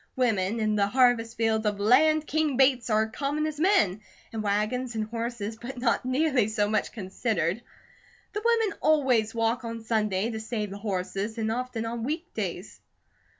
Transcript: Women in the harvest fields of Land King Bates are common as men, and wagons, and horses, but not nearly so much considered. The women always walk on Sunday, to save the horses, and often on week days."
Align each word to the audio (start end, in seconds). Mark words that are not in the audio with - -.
Women 0.15 0.59
in 0.59 0.73
the 0.73 0.87
harvest 0.87 1.37
fields 1.37 1.63
of 1.67 1.79
Land 1.79 2.25
King 2.25 2.57
Bates 2.57 2.89
are 2.89 3.05
common 3.07 3.45
as 3.45 3.59
men, 3.59 4.01
and 4.33 4.41
wagons, 4.41 4.95
and 4.95 5.03
horses, 5.05 5.57
but 5.61 5.77
not 5.77 6.05
nearly 6.05 6.47
so 6.47 6.67
much 6.67 6.91
considered. 6.91 7.61
The 8.33 8.41
women 8.43 8.79
always 8.81 9.35
walk 9.35 9.63
on 9.63 9.83
Sunday, 9.83 10.31
to 10.31 10.39
save 10.39 10.71
the 10.71 10.79
horses, 10.79 11.37
and 11.37 11.51
often 11.51 11.85
on 11.85 12.03
week 12.03 12.33
days." 12.33 12.79